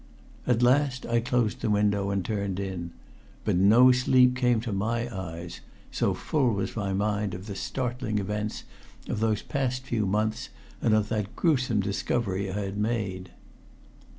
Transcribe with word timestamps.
At 0.47 0.63
last 0.63 1.05
I 1.05 1.19
closed 1.19 1.61
the 1.61 1.69
window 1.69 2.09
and 2.09 2.25
turned 2.25 2.59
in, 2.59 2.89
but 3.45 3.55
no 3.55 3.91
sleep 3.91 4.35
came 4.35 4.59
to 4.61 4.73
my 4.73 5.15
eyes, 5.15 5.61
so 5.91 6.15
full 6.15 6.55
was 6.55 6.75
my 6.75 6.91
mind 6.91 7.35
of 7.35 7.45
the 7.45 7.53
startling 7.55 8.17
events 8.17 8.63
of 9.07 9.19
those 9.19 9.43
past 9.43 9.83
few 9.83 10.07
months 10.07 10.49
and 10.81 10.95
of 10.95 11.09
that 11.09 11.35
gruesome 11.35 11.81
discovery 11.81 12.51
I 12.51 12.61
had 12.61 12.77
made. 12.77 13.29